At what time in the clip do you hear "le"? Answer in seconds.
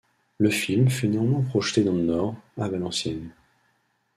0.39-0.49, 1.93-2.01